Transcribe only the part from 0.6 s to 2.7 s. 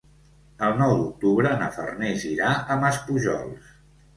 El nou d'octubre na Farners irà